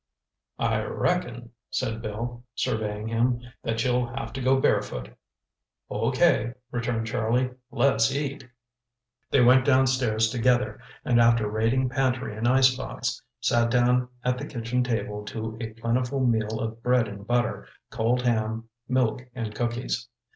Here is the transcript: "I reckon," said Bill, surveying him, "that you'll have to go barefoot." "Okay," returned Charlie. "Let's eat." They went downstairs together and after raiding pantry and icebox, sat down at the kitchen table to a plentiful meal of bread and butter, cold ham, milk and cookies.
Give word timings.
"I 0.57 0.81
reckon," 0.81 1.51
said 1.69 2.01
Bill, 2.01 2.43
surveying 2.55 3.07
him, 3.07 3.39
"that 3.61 3.83
you'll 3.83 4.07
have 4.07 4.33
to 4.33 4.41
go 4.41 4.59
barefoot." 4.59 5.09
"Okay," 5.91 6.55
returned 6.71 7.05
Charlie. 7.05 7.51
"Let's 7.69 8.11
eat." 8.11 8.49
They 9.29 9.41
went 9.43 9.63
downstairs 9.63 10.31
together 10.31 10.79
and 11.05 11.21
after 11.21 11.47
raiding 11.47 11.89
pantry 11.89 12.35
and 12.35 12.47
icebox, 12.47 13.21
sat 13.41 13.69
down 13.69 14.07
at 14.23 14.39
the 14.39 14.47
kitchen 14.47 14.83
table 14.83 15.23
to 15.25 15.55
a 15.61 15.67
plentiful 15.73 16.25
meal 16.25 16.59
of 16.59 16.81
bread 16.81 17.07
and 17.07 17.27
butter, 17.27 17.67
cold 17.91 18.23
ham, 18.23 18.69
milk 18.87 19.21
and 19.35 19.53
cookies. 19.53 20.07